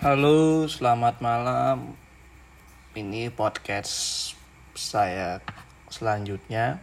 [0.00, 1.92] Halo, selamat malam.
[2.96, 4.32] Ini podcast
[4.72, 5.44] saya
[5.92, 6.80] selanjutnya.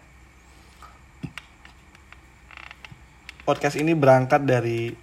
[3.41, 4.93] Podcast ini berangkat dari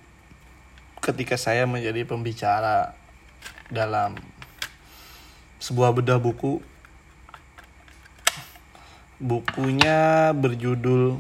[1.03, 2.95] ketika saya menjadi pembicara
[3.67, 4.15] dalam
[5.58, 6.62] sebuah bedah buku.
[9.19, 11.19] Bukunya berjudul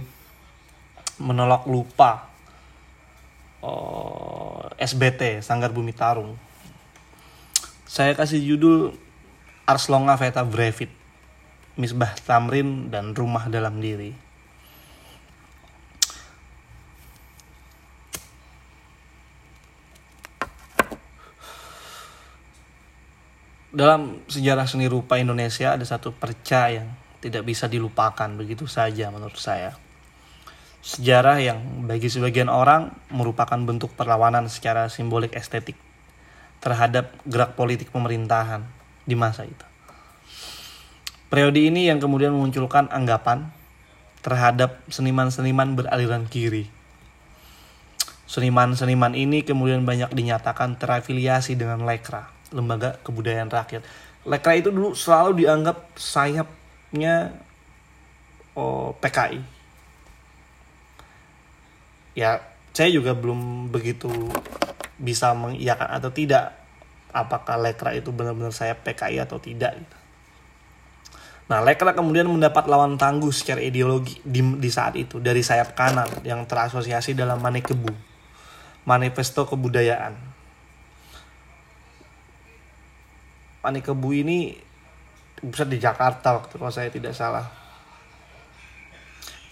[1.18, 2.30] Menolak Lupa.
[3.58, 6.53] Oh, SBT Sanggar Bumi Tarung
[7.94, 8.90] saya kasih judul
[9.70, 10.90] Ars Longa Veta Brevit,
[11.78, 14.10] Misbah Tamrin dan Rumah Dalam Diri.
[23.70, 26.90] Dalam sejarah seni rupa Indonesia ada satu perca yang
[27.22, 29.78] tidak bisa dilupakan begitu saja menurut saya.
[30.82, 35.78] Sejarah yang bagi sebagian orang merupakan bentuk perlawanan secara simbolik estetik
[36.64, 38.64] terhadap gerak politik pemerintahan
[39.04, 39.66] di masa itu.
[41.28, 43.52] Periode ini yang kemudian memunculkan anggapan
[44.24, 46.72] terhadap seniman-seniman beraliran kiri.
[48.24, 53.84] Seniman-seniman ini kemudian banyak dinyatakan terafiliasi dengan Lekra, Lembaga Kebudayaan Rakyat.
[54.24, 57.36] Lekra itu dulu selalu dianggap sayapnya
[58.56, 59.44] oh, PKI.
[62.16, 62.40] Ya,
[62.72, 64.08] saya juga belum begitu
[64.98, 66.54] bisa mengiyakan atau tidak
[67.14, 69.96] apakah Lekra itu benar-benar sayap PKI atau tidak gitu.
[71.44, 76.08] Nah, Lekra kemudian mendapat lawan tangguh secara ideologi di, di saat itu dari sayap kanan
[76.24, 77.92] yang terasosiasi dalam Manekebu,
[78.88, 80.16] Manifesto Kebudayaan.
[83.60, 84.56] Manekebu ini
[85.44, 87.44] pusat di Jakarta waktu kalau saya tidak salah.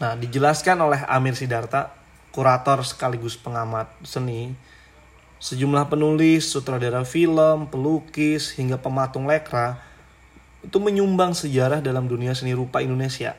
[0.01, 1.93] Nah, dijelaskan oleh Amir Sidarta,
[2.33, 4.57] kurator sekaligus pengamat seni,
[5.43, 9.83] sejumlah penulis, sutradara film, pelukis, hingga pematung lekra
[10.63, 13.35] itu menyumbang sejarah dalam dunia seni rupa Indonesia.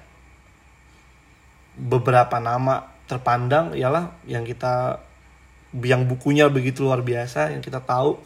[1.80, 5.00] Beberapa nama terpandang ialah yang kita
[5.80, 8.22] yang bukunya begitu luar biasa yang kita tahu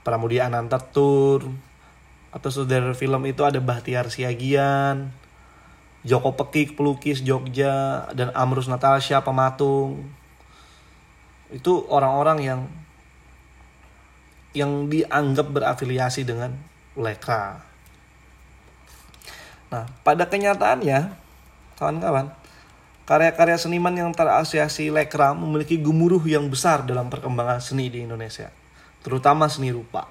[0.00, 1.44] Pramudia Ananta Tour
[2.30, 5.10] atau saudara film itu ada Bahtiar Siagian,
[6.06, 10.06] Joko Pekik pelukis Jogja dan Amrus Natasha pematung.
[11.50, 12.60] Itu orang-orang yang
[14.56, 16.56] yang dianggap berafiliasi dengan
[16.96, 17.60] Lekra.
[19.68, 21.12] Nah, pada kenyataannya,
[21.76, 22.32] kawan-kawan,
[23.04, 28.48] karya-karya seniman yang terasosiasi Lekra memiliki gemuruh yang besar dalam perkembangan seni di Indonesia,
[29.04, 30.08] terutama seni rupa.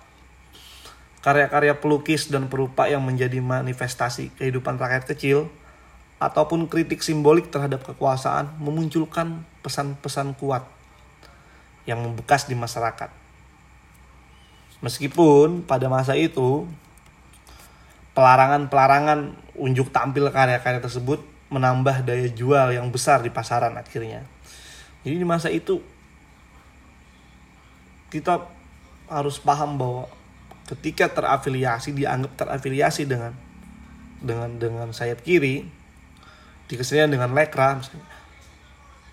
[1.25, 5.49] Karya-karya pelukis dan perupa yang menjadi manifestasi kehidupan rakyat kecil
[6.21, 10.69] ataupun kritik simbolik terhadap kekuasaan memunculkan pesan-pesan kuat
[11.89, 13.24] yang membekas di masyarakat
[14.85, 16.69] Meskipun pada masa itu
[18.13, 24.21] pelarangan-pelarangan unjuk tampil karya-karya tersebut menambah daya jual yang besar di pasaran akhirnya.
[25.01, 25.81] Jadi di masa itu
[28.13, 28.45] kita
[29.09, 30.05] harus paham bahwa
[30.69, 33.33] ketika terafiliasi dianggap terafiliasi dengan
[34.21, 35.65] dengan dengan sayap kiri
[36.65, 38.05] di kesenian dengan lekra misalnya,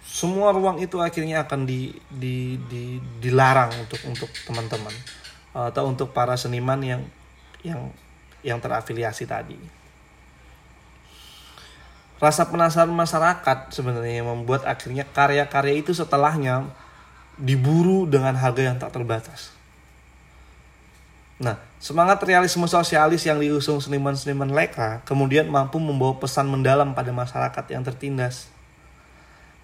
[0.05, 4.93] semua ruang itu akhirnya akan di, di, di, dilarang untuk untuk teman-teman
[5.53, 7.03] atau untuk para seniman yang
[7.63, 7.93] yang
[8.43, 9.57] yang terafiliasi tadi.
[12.19, 16.71] Rasa penasaran masyarakat sebenarnya yang membuat akhirnya karya-karya itu setelahnya
[17.35, 19.51] diburu dengan harga yang tak terbatas.
[21.43, 27.65] Nah, semangat realisme sosialis yang diusung seniman-seniman Leka kemudian mampu membawa pesan mendalam pada masyarakat
[27.75, 28.47] yang tertindas.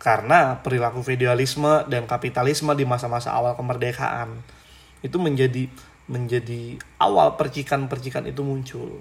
[0.03, 4.58] Karena perilaku feudalisme dan kapitalisme di masa-masa awal kemerdekaan
[5.05, 5.71] itu menjadi
[6.09, 8.99] menjadi awal percikan-percikan itu muncul.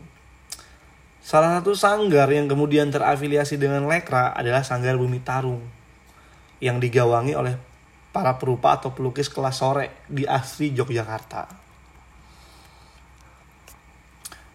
[1.24, 5.64] Salah satu sanggar yang kemudian terafiliasi dengan Lekra adalah Sanggar Bumi Tarung
[6.64, 7.56] yang digawangi oleh
[8.16, 11.68] para perupa atau pelukis kelas sore di asli Yogyakarta.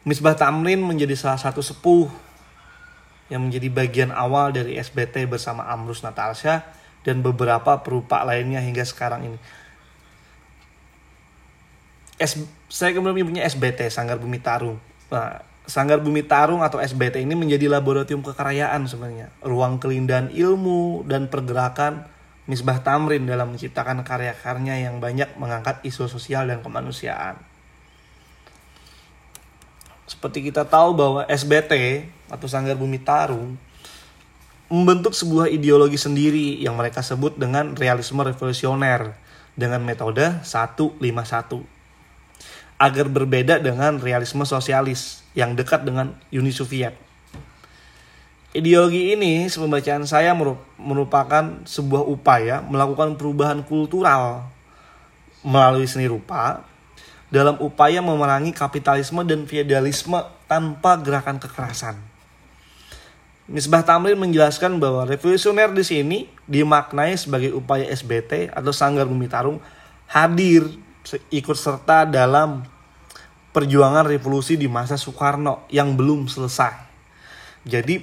[0.02, 2.10] Misbah Tamrin menjadi salah satu sepuh
[3.30, 6.66] yang menjadi bagian awal dari SBT bersama Amrus Natasha
[7.06, 9.38] dan beberapa perupa lainnya hingga sekarang ini.
[12.22, 12.38] S,
[12.70, 14.78] saya kemudian punya SBT Sanggar Bumi Tarung.
[15.10, 21.26] Nah, Sanggar Bumi Tarung atau SBT ini menjadi laboratorium kekarayaan sebenarnya, ruang kelindahan ilmu dan
[21.26, 22.06] pergerakan
[22.46, 27.38] Misbah Tamrin dalam menciptakan karya-karyanya yang banyak mengangkat isu sosial dan kemanusiaan.
[30.10, 33.54] Seperti kita tahu bahwa SBT atau Sanggar Bumi Tarung
[34.66, 39.14] membentuk sebuah ideologi sendiri yang mereka sebut dengan realisme revolusioner
[39.54, 41.71] dengan metode 151
[42.82, 46.98] agar berbeda dengan realisme sosialis yang dekat dengan Uni Soviet.
[48.50, 50.34] Ideologi ini, pembacaan saya
[50.76, 54.50] merupakan sebuah upaya melakukan perubahan kultural
[55.46, 56.66] melalui seni rupa
[57.30, 60.20] dalam upaya memerangi kapitalisme dan feodalisme
[60.50, 61.96] tanpa gerakan kekerasan.
[63.46, 66.18] Misbah Tamrin menjelaskan bahwa revolusioner di sini
[66.50, 69.62] dimaknai sebagai upaya SBT atau Sanggar Bumi Tarung
[70.10, 70.66] hadir
[71.32, 72.62] ikut serta dalam
[73.52, 76.72] perjuangan revolusi di masa Soekarno yang belum selesai.
[77.68, 78.02] Jadi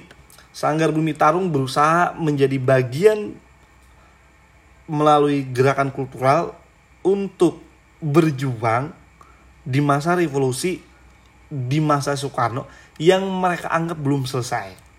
[0.50, 3.34] Sanggar Bumi Tarung berusaha menjadi bagian
[4.90, 6.58] melalui gerakan kultural
[7.06, 7.62] untuk
[8.02, 8.90] berjuang
[9.62, 10.82] di masa revolusi
[11.50, 12.66] di masa Soekarno
[12.98, 14.90] yang mereka anggap belum selesai.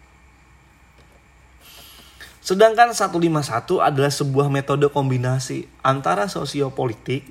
[2.42, 7.30] Sedangkan 151 adalah sebuah metode kombinasi antara sosiopolitik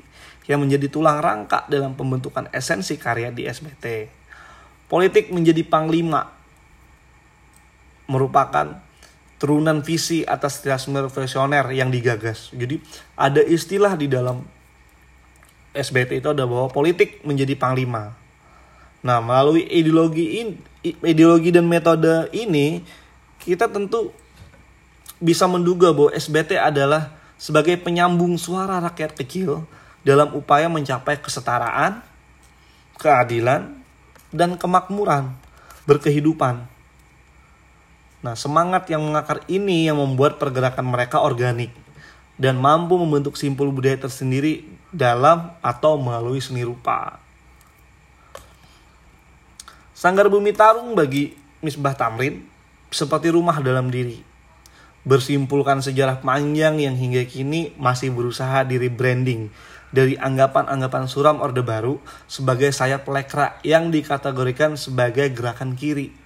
[0.50, 4.10] yang menjadi tulang rangka dalam pembentukan esensi karya di SBT.
[4.90, 6.26] Politik menjadi panglima
[8.10, 8.82] merupakan
[9.38, 12.50] turunan visi atas terorisme revolusioner yang digagas.
[12.50, 12.82] Jadi
[13.14, 14.42] ada istilah di dalam
[15.70, 18.18] SBT itu ada bahwa politik menjadi panglima.
[19.06, 20.58] Nah, melalui ideologi ini,
[21.06, 22.82] ideologi dan metode ini
[23.38, 24.10] kita tentu
[25.22, 29.64] bisa menduga bahwa SBT adalah sebagai penyambung suara rakyat kecil
[30.06, 32.00] dalam upaya mencapai kesetaraan,
[32.96, 33.80] keadilan,
[34.30, 35.34] dan kemakmuran
[35.84, 36.70] berkehidupan
[38.20, 41.72] Nah, semangat yang mengakar ini yang membuat pergerakan mereka organik
[42.36, 47.16] dan mampu membentuk simpul budaya tersendiri dalam atau melalui seni rupa.
[49.96, 51.32] Sanggar Bumi Tarung bagi
[51.64, 52.44] Misbah Tamrin
[52.92, 54.20] seperti rumah dalam diri.
[55.00, 59.48] Bersimpulkan sejarah panjang yang hingga kini masih berusaha di rebranding
[59.90, 61.98] dari anggapan-anggapan suram Orde Baru
[62.30, 66.20] sebagai sayap lekra yang dikategorikan sebagai gerakan kiri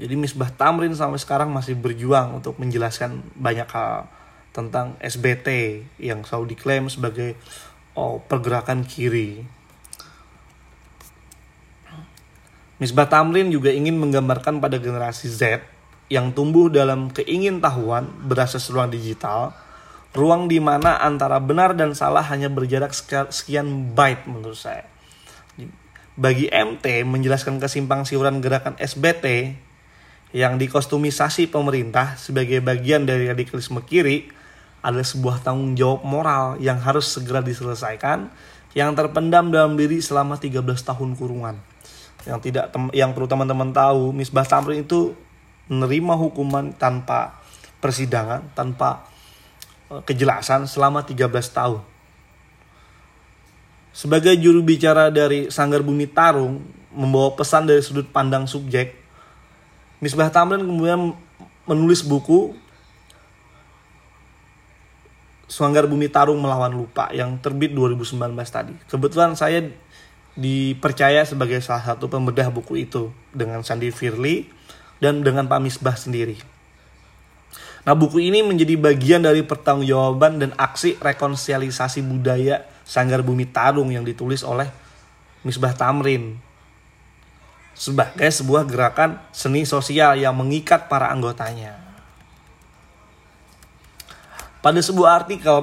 [0.00, 4.08] jadi Misbah Tamrin sampai sekarang masih berjuang untuk menjelaskan banyak hal
[4.56, 7.36] tentang SBT yang selalu diklaim sebagai
[7.92, 9.44] oh, pergerakan kiri.
[12.80, 15.60] Misbah Tamrin juga ingin menggambarkan pada generasi Z
[16.08, 19.52] yang tumbuh dalam keingintahuan berasas ruang digital,
[20.10, 22.90] ruang di mana antara benar dan salah hanya berjarak
[23.30, 24.86] sekian byte menurut saya.
[26.20, 29.56] Bagi MT menjelaskan kesimpang siuran gerakan SBT
[30.30, 34.30] yang dikostumisasi pemerintah sebagai bagian dari radikalisme kiri
[34.80, 38.30] adalah sebuah tanggung jawab moral yang harus segera diselesaikan
[38.72, 41.58] yang terpendam dalam diri selama 13 tahun kurungan.
[42.28, 45.16] Yang tidak yang perlu teman-teman tahu, Misbah Tamrin itu
[45.70, 47.40] menerima hukuman tanpa
[47.80, 49.09] persidangan, tanpa
[50.06, 51.82] kejelasan selama 13 tahun.
[53.90, 56.62] Sebagai juru bicara dari Sanggar Bumi Tarung,
[56.94, 58.94] membawa pesan dari sudut pandang subjek,
[60.00, 61.12] Misbah Tamrin kemudian
[61.68, 62.56] menulis buku
[65.50, 68.16] Suanggar Bumi Tarung Melawan Lupa yang terbit 2019
[68.46, 68.72] tadi.
[68.86, 69.66] Kebetulan saya
[70.38, 74.46] dipercaya sebagai salah satu pembedah buku itu dengan Sandy Firly
[75.02, 76.38] dan dengan Pak Misbah sendiri.
[77.80, 84.04] Nah buku ini menjadi bagian dari pertanggungjawaban dan aksi rekonsiliasi budaya Sanggar Bumi Tarung yang
[84.04, 84.68] ditulis oleh
[85.40, 86.36] Misbah Tamrin
[87.72, 91.80] sebagai sebuah gerakan seni sosial yang mengikat para anggotanya.
[94.60, 95.56] Pada sebuah artikel,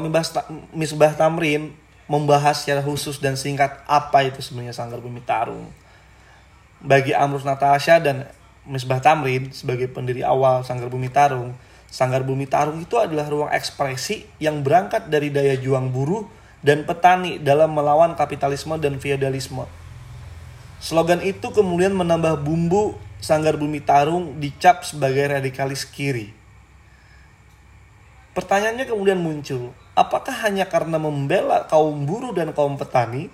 [0.74, 1.70] Misbah Tamrin
[2.10, 5.70] membahas secara khusus dan singkat apa itu sebenarnya Sanggar Bumi Tarung.
[6.82, 8.26] Bagi Amrus Natasha dan
[8.66, 11.54] Misbah Tamrin sebagai pendiri awal Sanggar Bumi Tarung,
[11.88, 16.28] Sanggar Bumi Tarung itu adalah ruang ekspresi yang berangkat dari daya juang buruh
[16.60, 19.64] dan petani dalam melawan kapitalisme dan feodalisme
[20.78, 26.30] Slogan itu kemudian menambah bumbu Sanggar Bumi Tarung dicap sebagai radikalis kiri.
[28.38, 33.34] Pertanyaannya kemudian muncul, apakah hanya karena membela kaum buruh dan kaum petani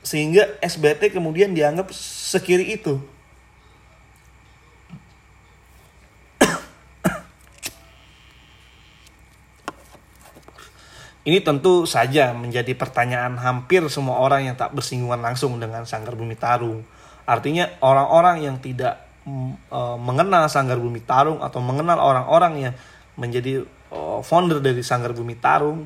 [0.00, 2.96] sehingga SBT kemudian dianggap sekiri itu?
[11.28, 16.32] Ini tentu saja menjadi pertanyaan hampir semua orang yang tak bersinggungan langsung dengan Sanggar Bumi
[16.40, 16.80] Tarung.
[17.28, 18.96] Artinya orang-orang yang tidak
[19.28, 22.74] e, mengenal Sanggar Bumi Tarung atau mengenal orang-orang yang
[23.20, 23.60] menjadi
[23.92, 25.84] e, founder dari Sanggar Bumi Tarung,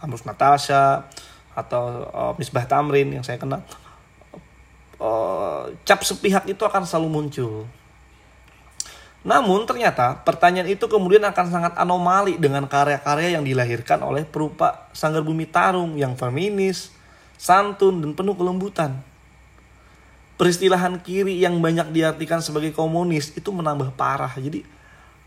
[0.00, 1.04] Amrus Natasha
[1.52, 3.60] atau e, Misbah Tamrin yang saya kenal,
[5.84, 7.68] cap sepihak itu akan selalu muncul
[9.26, 15.26] namun ternyata pertanyaan itu kemudian akan sangat anomali dengan karya-karya yang dilahirkan oleh perupa Sanggar
[15.26, 16.94] Bumi Tarung yang feminis,
[17.34, 19.02] santun, dan penuh kelembutan.
[20.38, 24.30] Peristilahan kiri yang banyak diartikan sebagai komunis itu menambah parah.
[24.38, 24.62] Jadi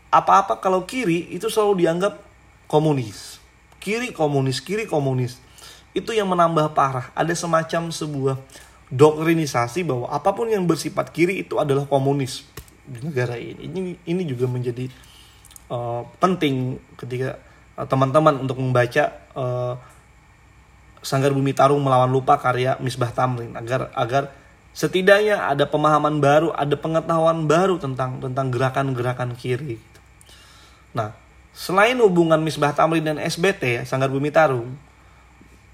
[0.08, 2.16] apa-apa kalau kiri itu selalu dianggap
[2.64, 3.36] komunis.
[3.76, 5.36] Kiri komunis, kiri komunis.
[5.92, 7.12] Itu yang menambah parah.
[7.12, 8.40] Ada semacam sebuah
[8.88, 12.48] doktrinisasi bahwa apa pun yang bersifat kiri itu adalah komunis
[12.86, 13.68] di negara ini.
[13.68, 14.90] Ini ini juga menjadi
[15.70, 17.38] uh, penting ketika
[17.78, 19.74] uh, teman-teman untuk membaca uh,
[21.02, 24.30] Sanggar Bumi Tarung melawan lupa karya Misbah Tamrin agar agar
[24.72, 29.82] setidaknya ada pemahaman baru, ada pengetahuan baru tentang tentang gerakan-gerakan kiri.
[30.94, 31.12] Nah,
[31.50, 34.78] selain hubungan Misbah Tamrin dan SBT, Sanggar Bumi Tarung,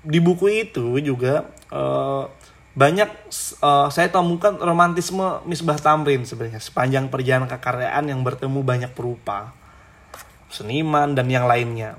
[0.02, 2.30] di buku itu juga uh,
[2.76, 3.08] banyak
[3.64, 9.56] uh, saya temukan romantisme Misbah Tamrin sebenarnya sepanjang perjalanan kekaryaan yang bertemu banyak perupa
[10.52, 11.96] seniman dan yang lainnya.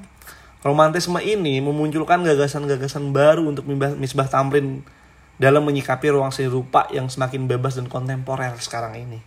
[0.60, 4.84] Romantisme ini memunculkan gagasan-gagasan baru untuk Misbah Tamrin
[5.40, 9.24] dalam menyikapi ruang seni rupa yang semakin bebas dan kontemporer sekarang ini.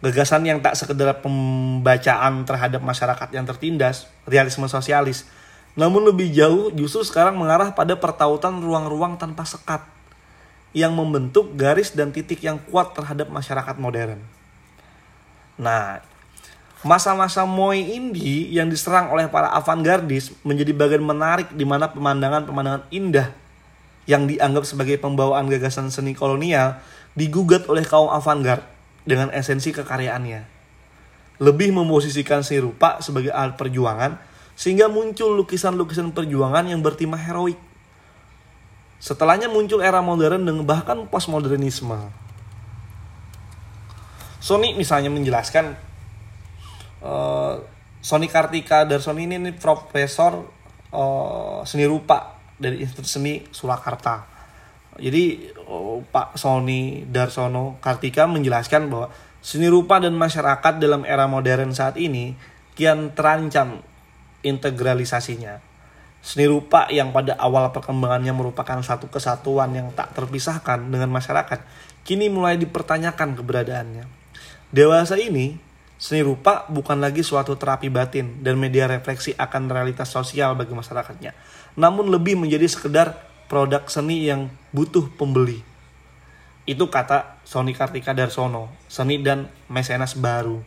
[0.00, 5.28] Gagasan yang tak sekedar pembacaan terhadap masyarakat yang tertindas, realisme sosialis,
[5.76, 9.84] namun lebih jauh justru sekarang mengarah pada pertautan ruang-ruang tanpa sekat
[10.74, 14.20] yang membentuk garis dan titik yang kuat terhadap masyarakat modern.
[15.56, 16.04] Nah,
[16.84, 23.32] masa-masa Moy Indie yang diserang oleh para avantgardis menjadi bagian menarik di mana pemandangan-pemandangan indah
[24.06, 26.78] yang dianggap sebagai pembawaan gagasan seni kolonial
[27.18, 28.62] digugat oleh kaum avantgard
[29.02, 30.46] dengan esensi kekaryaannya.
[31.42, 34.16] Lebih memposisikan seni rupa sebagai alat perjuangan
[34.56, 37.60] sehingga muncul lukisan-lukisan perjuangan yang bertema heroik
[38.96, 42.08] Setelahnya muncul era modern dan bahkan postmodernisme.
[44.40, 45.74] Sony misalnya menjelaskan
[47.02, 47.58] uh,
[47.98, 50.46] Sony Kartika Sony ini, ini profesor
[50.94, 54.22] uh, seni rupa dari Institut Seni Surakarta.
[54.96, 59.10] Jadi uh, Pak Sony Darsono Kartika menjelaskan bahwa
[59.42, 62.38] seni rupa dan masyarakat dalam era modern saat ini
[62.78, 63.82] kian terancam
[64.46, 65.65] integralisasinya
[66.26, 71.62] Seni rupa yang pada awal perkembangannya merupakan satu kesatuan yang tak terpisahkan dengan masyarakat,
[72.02, 74.10] kini mulai dipertanyakan keberadaannya.
[74.74, 75.54] Dewasa ini,
[75.94, 81.30] seni rupa bukan lagi suatu terapi batin dan media refleksi akan realitas sosial bagi masyarakatnya,
[81.78, 85.62] namun lebih menjadi sekedar produk seni yang butuh pembeli.
[86.66, 90.58] Itu kata Sony Kartika Darsono, seni dan mesenas baru.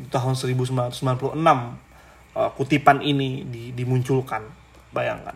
[0.00, 1.83] Di tahun 1996
[2.34, 4.44] uh, kutipan ini di, dimunculkan.
[4.94, 5.34] Bayangkan.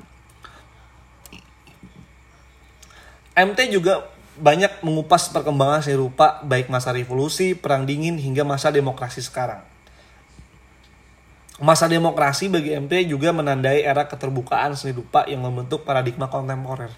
[3.39, 4.07] MT juga
[4.39, 9.63] banyak mengupas perkembangan seni rupa baik masa revolusi, perang dingin hingga masa demokrasi sekarang.
[11.59, 16.91] Masa demokrasi bagi MT juga menandai era keterbukaan seni rupa yang membentuk paradigma kontemporer.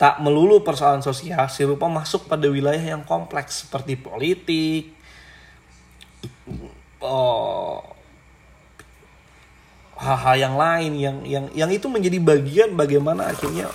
[0.00, 4.96] Tak melulu persoalan sosial, seni masuk pada wilayah yang kompleks seperti politik,
[7.04, 7.91] oh,
[10.02, 13.70] hal-hal yang lain yang yang yang itu menjadi bagian bagaimana akhirnya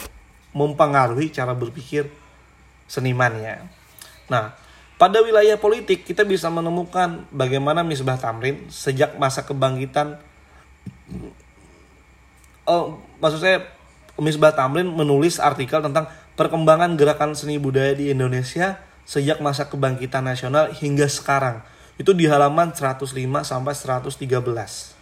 [0.52, 2.12] mempengaruhi cara berpikir
[2.92, 3.64] senimannya.
[4.28, 4.52] Nah,
[5.00, 10.20] pada wilayah politik kita bisa menemukan bagaimana Misbah Tamrin sejak masa kebangkitan
[12.68, 13.64] oh, maksud saya
[14.20, 20.76] Misbah Tamrin menulis artikel tentang perkembangan gerakan seni budaya di Indonesia sejak masa kebangkitan nasional
[20.76, 21.64] hingga sekarang.
[21.96, 23.16] Itu di halaman 105
[23.48, 24.97] sampai 113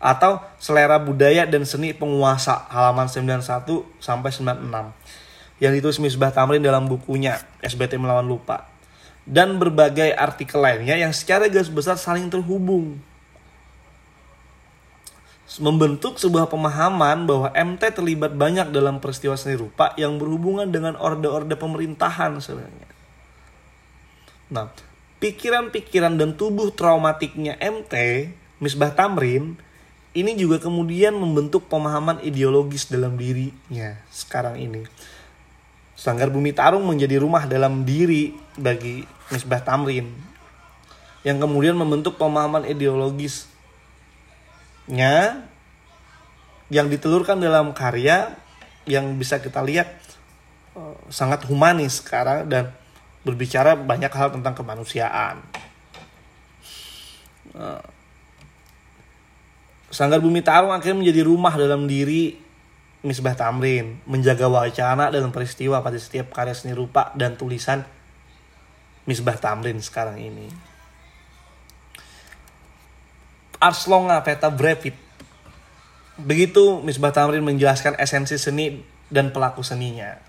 [0.00, 3.44] atau selera budaya dan seni penguasa halaman 91
[4.00, 4.96] sampai 96
[5.60, 8.66] yang ditulis Misbah Tamrin dalam bukunya SBT Melawan Lupa.
[9.28, 12.96] Dan berbagai artikel lainnya yang secara garis besar saling terhubung.
[15.60, 21.52] Membentuk sebuah pemahaman bahwa MT terlibat banyak dalam peristiwa seni rupa yang berhubungan dengan orde-orde
[21.52, 22.88] pemerintahan sebenarnya.
[24.48, 24.72] Nah,
[25.20, 27.94] pikiran-pikiran dan tubuh traumatiknya MT,
[28.62, 29.60] Misbah Tamrin,
[30.10, 34.82] ini juga kemudian membentuk pemahaman ideologis dalam dirinya sekarang ini.
[35.94, 40.08] Sanggar Bumi Tarung menjadi rumah dalam diri bagi Misbah Tamrin
[41.20, 43.44] yang kemudian membentuk pemahaman ideologisnya
[46.72, 48.32] yang ditelurkan dalam karya
[48.88, 49.92] yang bisa kita lihat
[50.74, 52.72] uh, sangat humanis sekarang dan
[53.20, 55.44] berbicara banyak hal tentang kemanusiaan.
[57.52, 57.84] Uh,
[59.90, 62.38] Sanggar Bumi Tarung akhirnya menjadi rumah dalam diri
[63.02, 67.82] Misbah Tamrin, menjaga wacana dan peristiwa pada setiap karya seni rupa dan tulisan
[69.08, 70.46] Misbah Tamrin sekarang ini.
[73.58, 74.94] Arslonga Peta Brevit.
[76.20, 80.20] Begitu Misbah Tamrin menjelaskan esensi seni dan pelaku seninya.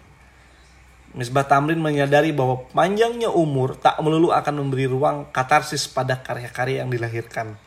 [1.11, 6.89] Misbah Tamrin menyadari bahwa panjangnya umur tak melulu akan memberi ruang katarsis pada karya-karya yang
[6.89, 7.59] dilahirkan.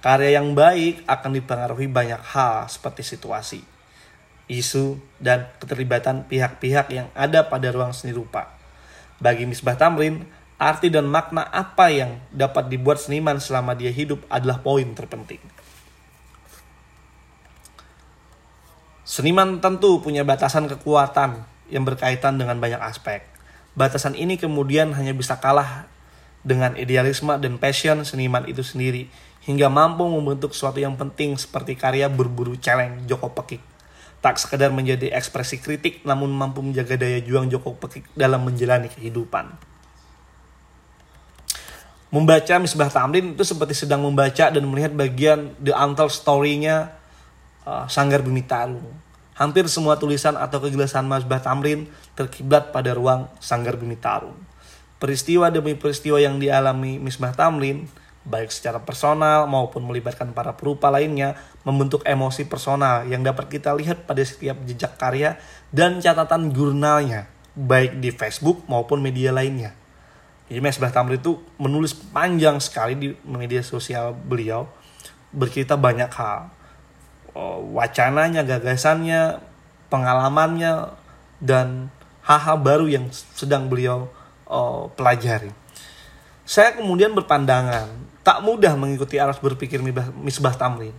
[0.00, 3.60] Karya yang baik akan dipengaruhi banyak hal seperti situasi,
[4.48, 8.48] isu, dan keterlibatan pihak-pihak yang ada pada ruang seni rupa.
[9.20, 10.24] Bagi Misbah Tamrin,
[10.56, 15.40] arti dan makna apa yang dapat dibuat seniman selama dia hidup adalah poin terpenting.
[19.04, 23.20] Seniman tentu punya batasan kekuatan yang berkaitan dengan banyak aspek.
[23.76, 25.92] Batasan ini kemudian hanya bisa kalah
[26.40, 29.08] dengan idealisme dan passion seniman itu sendiri
[29.44, 33.60] hingga mampu membentuk sesuatu yang penting seperti karya berburu celeng Joko Pekik.
[34.20, 39.48] Tak sekedar menjadi ekspresi kritik namun mampu menjaga daya juang Joko Pekik dalam menjalani kehidupan.
[42.10, 46.90] Membaca Misbah Tamrin itu seperti sedang membaca dan melihat bagian the untold story-nya
[47.62, 48.82] uh, Sanggar Bumi Tarung.
[49.38, 54.49] Hampir semua tulisan atau kegelasan Masbah Tamrin terkiblat pada ruang Sanggar Bumi Tarung.
[55.00, 57.88] Peristiwa demi peristiwa yang dialami Misbah Tamrin,
[58.28, 64.04] baik secara personal maupun melibatkan para perupa lainnya, membentuk emosi personal yang dapat kita lihat
[64.04, 65.40] pada setiap jejak karya
[65.72, 69.72] dan catatan jurnalnya, baik di Facebook maupun media lainnya.
[70.52, 74.68] Jadi Misbah Tamrin itu menulis panjang sekali di media sosial beliau,
[75.32, 76.52] bercerita banyak hal
[77.32, 79.40] uh, wacananya, gagasannya,
[79.88, 80.92] pengalamannya,
[81.40, 81.88] dan
[82.26, 84.12] hal-hal baru yang sedang beliau
[84.50, 85.54] uh, pelajari.
[86.42, 87.86] Saya kemudian berpandangan,
[88.26, 89.78] tak mudah mengikuti arus berpikir
[90.18, 90.92] Misbah Tamrin.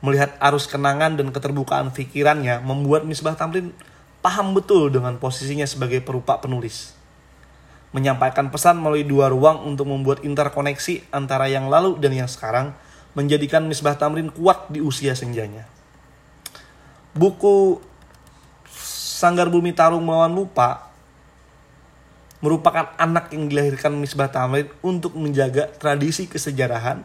[0.00, 3.76] Melihat arus kenangan dan keterbukaan pikirannya membuat Misbah Tamrin
[4.24, 6.96] paham betul dengan posisinya sebagai perupa penulis.
[7.92, 12.72] Menyampaikan pesan melalui dua ruang untuk membuat interkoneksi antara yang lalu dan yang sekarang
[13.16, 15.68] menjadikan Misbah Tamrin kuat di usia senjanya.
[17.16, 17.80] Buku
[19.16, 20.92] Sanggar Bumi Tarung Melawan Lupa
[22.44, 27.04] merupakan anak yang dilahirkan Misbah Tamrin untuk menjaga tradisi kesejarahan,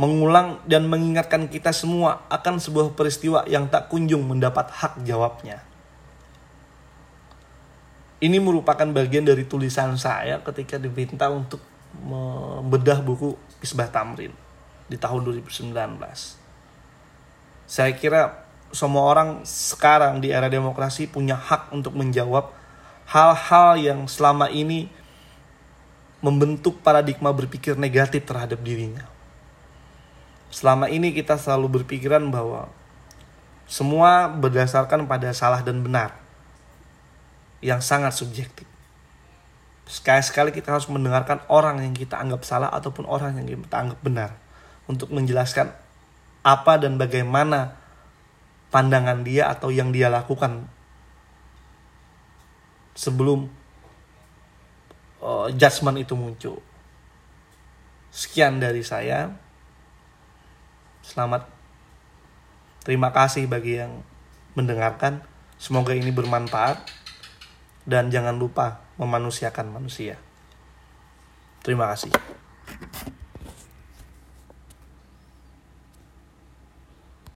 [0.00, 5.60] mengulang dan mengingatkan kita semua akan sebuah peristiwa yang tak kunjung mendapat hak jawabnya.
[8.20, 11.60] Ini merupakan bagian dari tulisan saya ketika diminta untuk
[12.04, 14.32] membedah buku Misbah Tamrin
[14.88, 15.72] di tahun 2019.
[17.64, 22.59] Saya kira semua orang sekarang di era demokrasi punya hak untuk menjawab
[23.10, 24.86] hal-hal yang selama ini
[26.22, 29.02] membentuk paradigma berpikir negatif terhadap dirinya.
[30.54, 32.70] Selama ini kita selalu berpikiran bahwa
[33.66, 36.14] semua berdasarkan pada salah dan benar
[37.62, 38.66] yang sangat subjektif.
[39.90, 44.30] Sekali-sekali kita harus mendengarkan orang yang kita anggap salah ataupun orang yang kita anggap benar
[44.86, 45.74] untuk menjelaskan
[46.46, 47.74] apa dan bagaimana
[48.70, 50.70] pandangan dia atau yang dia lakukan
[52.94, 53.50] sebelum
[55.22, 56.58] uh, judgement itu muncul.
[58.10, 59.34] Sekian dari saya.
[61.00, 61.46] Selamat.
[62.82, 64.02] Terima kasih bagi yang
[64.56, 65.22] mendengarkan.
[65.60, 66.80] Semoga ini bermanfaat
[67.84, 70.16] dan jangan lupa memanusiakan manusia.
[71.60, 72.12] Terima kasih.